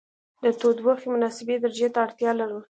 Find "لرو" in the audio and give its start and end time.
2.39-2.59